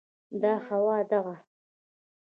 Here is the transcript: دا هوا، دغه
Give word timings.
دا 0.41 0.53
هوا، 0.65 0.97
دغه 1.11 1.35